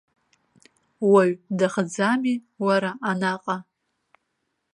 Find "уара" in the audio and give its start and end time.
2.65-2.91